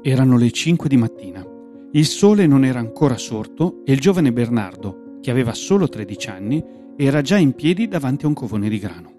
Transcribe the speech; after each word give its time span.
Erano 0.00 0.38
le 0.38 0.50
5 0.50 0.88
di 0.88 0.96
mattina. 0.96 1.44
Il 1.90 2.06
sole 2.06 2.46
non 2.46 2.64
era 2.64 2.78
ancora 2.78 3.16
sorto 3.16 3.82
e 3.84 3.92
il 3.92 4.00
giovane 4.00 4.32
Bernardo, 4.32 5.16
che 5.20 5.32
aveva 5.32 5.52
solo 5.54 5.88
13 5.88 6.28
anni, 6.28 6.64
era 6.96 7.20
già 7.20 7.36
in 7.36 7.52
piedi 7.52 7.88
davanti 7.88 8.24
a 8.24 8.28
un 8.28 8.34
covone 8.34 8.68
di 8.68 8.78
grano. 8.78 9.12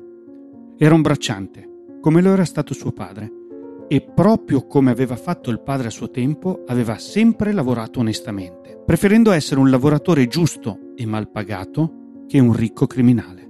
Era 0.78 0.96
un 0.96 1.02
bracciante, 1.02 1.98
come 2.00 2.22
lo 2.22 2.32
era 2.32 2.46
stato 2.46 2.74
suo 2.74 2.94
padre, 2.94 3.30
e 3.90 4.02
proprio 4.02 4.66
come 4.68 4.90
aveva 4.90 5.18
fatto 5.18 5.50
il 5.50 5.60
padre 5.60 5.88
a 5.88 5.92
suo 5.92 6.10
tempo, 6.10 6.64
aveva 6.68 6.98
sempre 6.98 7.52
lavorato 7.52 8.00
onestamente, 8.00 8.82
preferendo 8.86 9.32
essere 9.32 9.60
un 9.60 9.70
lavoratore 9.70 10.28
giusto 10.28 10.94
e 10.96 11.06
mal 11.06 11.30
pagato 11.30 12.24
che 12.26 12.40
un 12.40 12.54
ricco 12.54 12.88
criminale. 12.88 13.50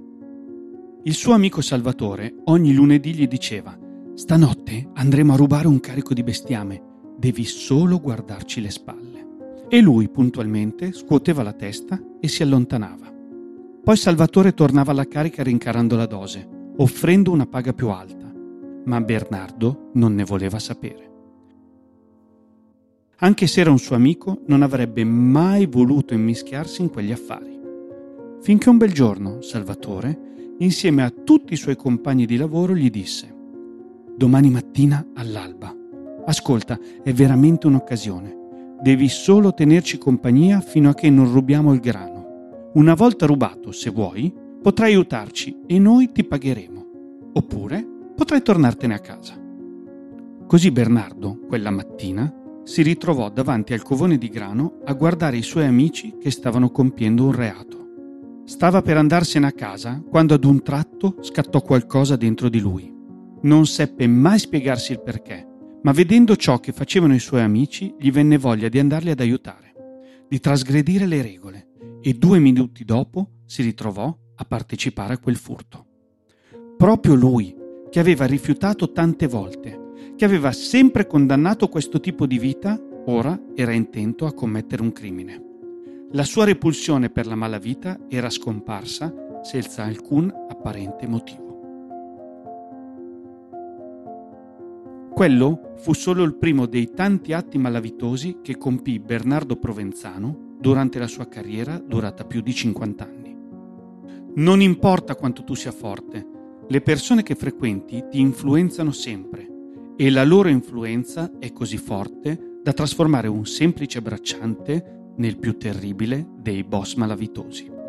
Il 1.04 1.14
suo 1.14 1.32
amico 1.32 1.60
Salvatore 1.60 2.34
ogni 2.46 2.72
lunedì 2.72 3.14
gli 3.14 3.28
diceva 3.28 3.78
Stanotte 4.14 4.90
andremo 4.94 5.32
a 5.32 5.36
rubare 5.36 5.68
un 5.68 5.78
carico 5.78 6.12
di 6.12 6.22
bestiame 6.22 6.88
devi 7.20 7.44
solo 7.44 8.00
guardarci 8.00 8.62
le 8.62 8.70
spalle. 8.70 9.28
E 9.68 9.80
lui 9.80 10.08
puntualmente 10.08 10.92
scuoteva 10.92 11.42
la 11.42 11.52
testa 11.52 12.00
e 12.18 12.26
si 12.26 12.42
allontanava. 12.42 13.12
Poi 13.84 13.96
Salvatore 13.96 14.54
tornava 14.54 14.90
alla 14.90 15.06
carica 15.06 15.42
rincarando 15.42 15.96
la 15.96 16.06
dose, 16.06 16.48
offrendo 16.78 17.30
una 17.30 17.46
paga 17.46 17.72
più 17.74 17.88
alta, 17.88 18.32
ma 18.86 19.00
Bernardo 19.02 19.90
non 19.94 20.14
ne 20.14 20.24
voleva 20.24 20.58
sapere. 20.58 21.08
Anche 23.18 23.46
se 23.46 23.60
era 23.60 23.70
un 23.70 23.78
suo 23.78 23.96
amico, 23.96 24.40
non 24.46 24.62
avrebbe 24.62 25.04
mai 25.04 25.66
voluto 25.66 26.14
immischiarsi 26.14 26.80
in 26.80 26.88
quegli 26.88 27.12
affari. 27.12 27.58
Finché 28.40 28.70
un 28.70 28.78
bel 28.78 28.92
giorno 28.92 29.42
Salvatore, 29.42 30.54
insieme 30.58 31.02
a 31.02 31.10
tutti 31.10 31.52
i 31.52 31.58
suoi 31.58 31.76
compagni 31.76 32.24
di 32.24 32.38
lavoro, 32.38 32.74
gli 32.74 32.88
disse 32.88 33.36
Domani 34.16 34.48
mattina 34.48 35.06
all'alba 35.14 35.79
Ascolta, 36.30 36.78
è 37.02 37.12
veramente 37.12 37.66
un'occasione. 37.66 38.78
Devi 38.80 39.08
solo 39.08 39.52
tenerci 39.52 39.98
compagnia 39.98 40.60
fino 40.60 40.88
a 40.88 40.94
che 40.94 41.10
non 41.10 41.32
rubiamo 41.32 41.72
il 41.72 41.80
grano. 41.80 42.70
Una 42.74 42.94
volta 42.94 43.26
rubato, 43.26 43.72
se 43.72 43.90
vuoi, 43.90 44.32
potrai 44.62 44.92
aiutarci 44.92 45.62
e 45.66 45.80
noi 45.80 46.12
ti 46.12 46.22
pagheremo. 46.22 46.86
Oppure 47.32 47.84
potrai 48.14 48.42
tornartene 48.42 48.94
a 48.94 49.00
casa. 49.00 49.34
Così 50.46 50.70
Bernardo, 50.70 51.40
quella 51.48 51.70
mattina, 51.70 52.32
si 52.62 52.82
ritrovò 52.82 53.28
davanti 53.28 53.72
al 53.72 53.82
covone 53.82 54.16
di 54.16 54.28
grano 54.28 54.78
a 54.84 54.92
guardare 54.92 55.36
i 55.36 55.42
suoi 55.42 55.64
amici 55.64 56.14
che 56.16 56.30
stavano 56.30 56.70
compiendo 56.70 57.24
un 57.24 57.32
reato. 57.32 57.78
Stava 58.44 58.82
per 58.82 58.96
andarsene 58.96 59.48
a 59.48 59.52
casa 59.52 60.00
quando 60.08 60.34
ad 60.34 60.44
un 60.44 60.62
tratto 60.62 61.16
scattò 61.22 61.60
qualcosa 61.60 62.14
dentro 62.14 62.48
di 62.48 62.60
lui. 62.60 62.88
Non 63.42 63.66
seppe 63.66 64.06
mai 64.06 64.38
spiegarsi 64.38 64.92
il 64.92 65.00
perché, 65.00 65.48
ma 65.82 65.92
vedendo 65.92 66.36
ciò 66.36 66.60
che 66.60 66.72
facevano 66.72 67.14
i 67.14 67.18
suoi 67.18 67.42
amici 67.42 67.94
gli 67.98 68.10
venne 68.10 68.38
voglia 68.38 68.68
di 68.68 68.78
andarli 68.78 69.10
ad 69.10 69.20
aiutare, 69.20 70.24
di 70.28 70.38
trasgredire 70.38 71.06
le 71.06 71.22
regole 71.22 71.68
e 72.00 72.14
due 72.14 72.38
minuti 72.38 72.84
dopo 72.84 73.30
si 73.46 73.62
ritrovò 73.62 74.14
a 74.34 74.44
partecipare 74.44 75.14
a 75.14 75.18
quel 75.18 75.36
furto. 75.36 75.86
Proprio 76.76 77.14
lui, 77.14 77.54
che 77.90 78.00
aveva 78.00 78.24
rifiutato 78.24 78.92
tante 78.92 79.26
volte, 79.26 79.88
che 80.16 80.24
aveva 80.24 80.52
sempre 80.52 81.06
condannato 81.06 81.68
questo 81.68 82.00
tipo 82.00 82.26
di 82.26 82.38
vita, 82.38 82.80
ora 83.06 83.38
era 83.54 83.72
intento 83.72 84.26
a 84.26 84.32
commettere 84.32 84.82
un 84.82 84.92
crimine. 84.92 85.44
La 86.12 86.24
sua 86.24 86.44
repulsione 86.44 87.10
per 87.10 87.26
la 87.26 87.34
malavita 87.34 87.98
era 88.08 88.30
scomparsa 88.30 89.12
senza 89.42 89.84
alcun 89.84 90.32
apparente 90.48 91.06
motivo. 91.06 91.49
Quello 95.20 95.74
fu 95.76 95.92
solo 95.92 96.22
il 96.22 96.34
primo 96.34 96.64
dei 96.64 96.92
tanti 96.94 97.34
atti 97.34 97.58
malavitosi 97.58 98.38
che 98.40 98.56
compì 98.56 98.98
Bernardo 99.00 99.56
Provenzano 99.56 100.56
durante 100.58 100.98
la 100.98 101.06
sua 101.06 101.28
carriera 101.28 101.76
durata 101.76 102.24
più 102.24 102.40
di 102.40 102.54
50 102.54 103.04
anni. 103.04 103.36
Non 104.36 104.62
importa 104.62 105.16
quanto 105.16 105.44
tu 105.44 105.54
sia 105.54 105.72
forte, 105.72 106.26
le 106.66 106.80
persone 106.80 107.22
che 107.22 107.34
frequenti 107.34 108.06
ti 108.08 108.18
influenzano 108.18 108.92
sempre 108.92 109.46
e 109.94 110.08
la 110.08 110.24
loro 110.24 110.48
influenza 110.48 111.30
è 111.38 111.52
così 111.52 111.76
forte 111.76 112.60
da 112.62 112.72
trasformare 112.72 113.28
un 113.28 113.44
semplice 113.44 114.00
bracciante 114.00 115.12
nel 115.16 115.36
più 115.36 115.58
terribile 115.58 116.26
dei 116.38 116.64
boss 116.64 116.94
malavitosi. 116.94 117.79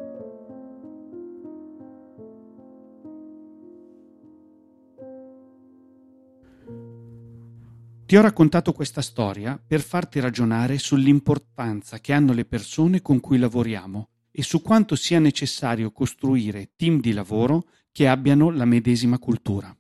Ti 8.12 8.18
ho 8.18 8.22
raccontato 8.22 8.74
questa 8.74 9.02
storia 9.02 9.58
per 9.66 9.80
farti 9.80 10.20
ragionare 10.20 10.78
sull'importanza 10.78 12.00
che 12.00 12.12
hanno 12.12 12.34
le 12.34 12.44
persone 12.44 13.02
con 13.02 13.22
cui 13.22 13.38
lavoriamo 13.38 14.10
e 14.32 14.44
su 14.44 14.62
quanto 14.62 14.98
sia 14.98 15.18
necessario 15.18 15.94
costruire 15.94 16.74
team 16.76 17.00
di 17.00 17.14
lavoro 17.14 17.70
che 17.90 18.10
abbiano 18.10 18.50
la 18.50 18.66
medesima 18.66 19.18
cultura. 19.18 19.74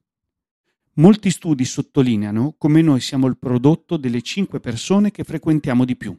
Molti 0.93 1.29
studi 1.29 1.65
sottolineano 1.65 2.55
come 2.57 2.81
noi 2.81 3.01
siamo 3.01 3.27
il 3.27 3.37
prodotto 3.37 3.97
delle 3.97 4.21
cinque 4.21 4.61
persone 4.61 5.11
che 5.11 5.25
frequentiamo 5.25 5.83
di 5.83 5.97
più. 5.97 6.17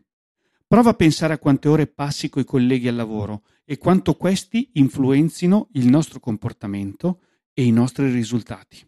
Prova 0.67 0.91
a 0.91 0.95
pensare 0.95 1.33
a 1.33 1.39
quante 1.39 1.69
ore 1.69 1.87
passi 1.87 2.29
coi 2.29 2.45
colleghi 2.45 2.89
al 2.89 2.97
lavoro 2.97 3.45
e 3.65 3.79
quanto 3.79 4.17
questi 4.17 4.69
influenzino 4.75 5.71
il 5.73 5.87
nostro 5.87 6.21
comportamento 6.21 7.23
e 7.55 7.65
i 7.65 7.71
nostri 7.71 8.13
risultati. 8.13 8.87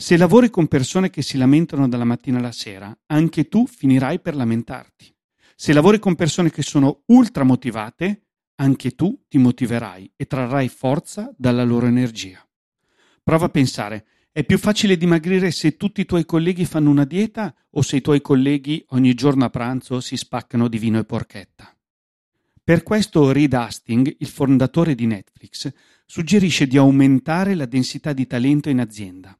Se 0.00 0.16
lavori 0.16 0.48
con 0.48 0.66
persone 0.66 1.10
che 1.10 1.20
si 1.20 1.36
lamentano 1.36 1.86
dalla 1.86 2.06
mattina 2.06 2.38
alla 2.38 2.52
sera, 2.52 2.98
anche 3.08 3.48
tu 3.48 3.66
finirai 3.66 4.18
per 4.20 4.34
lamentarti. 4.34 5.14
Se 5.54 5.74
lavori 5.74 5.98
con 5.98 6.14
persone 6.14 6.50
che 6.50 6.62
sono 6.62 7.02
ultra 7.08 7.44
motivate, 7.44 8.28
anche 8.54 8.92
tu 8.92 9.24
ti 9.28 9.36
motiverai 9.36 10.10
e 10.16 10.24
trarrai 10.24 10.70
forza 10.70 11.30
dalla 11.36 11.64
loro 11.64 11.84
energia. 11.84 12.42
Prova 13.22 13.44
a 13.44 13.50
pensare, 13.50 14.06
è 14.32 14.42
più 14.42 14.56
facile 14.56 14.96
dimagrire 14.96 15.50
se 15.50 15.76
tutti 15.76 16.00
i 16.00 16.06
tuoi 16.06 16.24
colleghi 16.24 16.64
fanno 16.64 16.88
una 16.88 17.04
dieta 17.04 17.54
o 17.72 17.82
se 17.82 17.96
i 17.96 18.00
tuoi 18.00 18.22
colleghi 18.22 18.82
ogni 18.88 19.12
giorno 19.12 19.44
a 19.44 19.50
pranzo 19.50 20.00
si 20.00 20.16
spaccano 20.16 20.68
di 20.68 20.78
vino 20.78 20.98
e 20.98 21.04
porchetta? 21.04 21.76
Per 22.64 22.82
questo 22.82 23.32
Reed 23.32 23.52
Hastings, 23.52 24.14
il 24.18 24.28
fondatore 24.28 24.94
di 24.94 25.04
Netflix, 25.04 25.70
suggerisce 26.06 26.66
di 26.66 26.78
aumentare 26.78 27.54
la 27.54 27.66
densità 27.66 28.14
di 28.14 28.26
talento 28.26 28.70
in 28.70 28.80
azienda. 28.80 29.38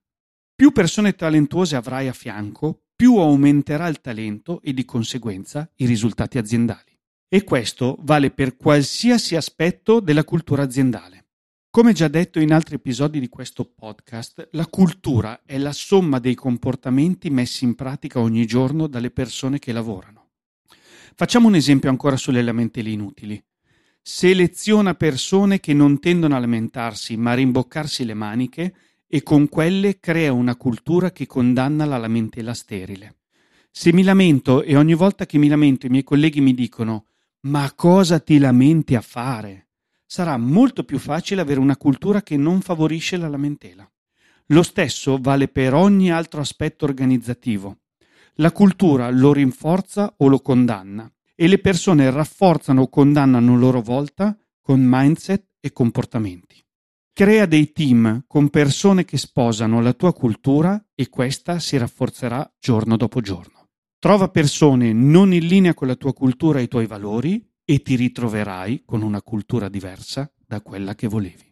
Più 0.60 0.72
persone 0.72 1.14
talentuose 1.14 1.74
avrai 1.74 2.06
a 2.06 2.12
fianco, 2.12 2.82
più 2.94 3.16
aumenterà 3.16 3.88
il 3.88 4.02
talento 4.02 4.60
e 4.60 4.74
di 4.74 4.84
conseguenza 4.84 5.66
i 5.76 5.86
risultati 5.86 6.36
aziendali. 6.36 6.98
E 7.30 7.44
questo 7.44 7.96
vale 8.00 8.30
per 8.30 8.58
qualsiasi 8.58 9.36
aspetto 9.36 10.00
della 10.00 10.22
cultura 10.22 10.62
aziendale. 10.62 11.28
Come 11.70 11.94
già 11.94 12.08
detto 12.08 12.40
in 12.40 12.52
altri 12.52 12.74
episodi 12.74 13.20
di 13.20 13.30
questo 13.30 13.64
podcast, 13.64 14.50
la 14.52 14.66
cultura 14.66 15.40
è 15.46 15.56
la 15.56 15.72
somma 15.72 16.18
dei 16.18 16.34
comportamenti 16.34 17.30
messi 17.30 17.64
in 17.64 17.74
pratica 17.74 18.20
ogni 18.20 18.44
giorno 18.44 18.86
dalle 18.86 19.10
persone 19.10 19.58
che 19.58 19.72
lavorano. 19.72 20.32
Facciamo 21.14 21.48
un 21.48 21.54
esempio 21.54 21.88
ancora 21.88 22.18
sulle 22.18 22.42
lamentele 22.42 22.90
inutili. 22.90 23.42
Seleziona 24.02 24.92
persone 24.92 25.58
che 25.58 25.72
non 25.72 25.98
tendono 26.00 26.36
a 26.36 26.38
lamentarsi 26.38 27.16
ma 27.16 27.30
a 27.30 27.36
rimboccarsi 27.36 28.04
le 28.04 28.14
maniche 28.14 28.74
e 29.12 29.24
con 29.24 29.48
quelle 29.48 29.98
crea 29.98 30.32
una 30.32 30.54
cultura 30.54 31.10
che 31.10 31.26
condanna 31.26 31.84
la 31.84 31.98
lamentela 31.98 32.54
sterile. 32.54 33.16
Se 33.72 33.92
mi 33.92 34.04
lamento 34.04 34.62
e 34.62 34.76
ogni 34.76 34.94
volta 34.94 35.26
che 35.26 35.36
mi 35.36 35.48
lamento 35.48 35.86
i 35.86 35.88
miei 35.90 36.04
colleghi 36.04 36.40
mi 36.40 36.54
dicono 36.54 37.06
ma 37.42 37.72
cosa 37.74 38.20
ti 38.20 38.38
lamenti 38.38 38.94
a 38.94 39.00
fare? 39.00 39.68
Sarà 40.06 40.36
molto 40.36 40.84
più 40.84 40.98
facile 40.98 41.40
avere 41.40 41.58
una 41.58 41.76
cultura 41.76 42.22
che 42.22 42.36
non 42.36 42.60
favorisce 42.60 43.16
la 43.16 43.28
lamentela. 43.28 43.90
Lo 44.46 44.62
stesso 44.62 45.18
vale 45.20 45.48
per 45.48 45.74
ogni 45.74 46.12
altro 46.12 46.40
aspetto 46.40 46.84
organizzativo. 46.84 47.78
La 48.34 48.52
cultura 48.52 49.10
lo 49.10 49.32
rinforza 49.32 50.14
o 50.18 50.28
lo 50.28 50.38
condanna 50.38 51.10
e 51.34 51.48
le 51.48 51.58
persone 51.58 52.10
rafforzano 52.10 52.82
o 52.82 52.88
condannano 52.88 53.54
a 53.54 53.58
loro 53.58 53.80
volta 53.80 54.36
con 54.60 54.80
mindset 54.80 55.46
e 55.58 55.72
comportamenti. 55.72 56.62
Crea 57.12 57.44
dei 57.46 57.72
team 57.72 58.24
con 58.26 58.48
persone 58.48 59.04
che 59.04 59.18
sposano 59.18 59.80
la 59.82 59.92
tua 59.92 60.12
cultura 60.12 60.82
e 60.94 61.08
questa 61.08 61.58
si 61.58 61.76
rafforzerà 61.76 62.50
giorno 62.58 62.96
dopo 62.96 63.20
giorno. 63.20 63.68
Trova 63.98 64.28
persone 64.28 64.92
non 64.94 65.34
in 65.34 65.46
linea 65.46 65.74
con 65.74 65.86
la 65.86 65.96
tua 65.96 66.14
cultura 66.14 66.58
e 66.58 66.62
i 66.62 66.68
tuoi 66.68 66.86
valori 66.86 67.46
e 67.64 67.82
ti 67.82 67.96
ritroverai 67.96 68.84
con 68.86 69.02
una 69.02 69.20
cultura 69.20 69.68
diversa 69.68 70.32
da 70.46 70.62
quella 70.62 70.94
che 70.94 71.08
volevi. 71.08 71.49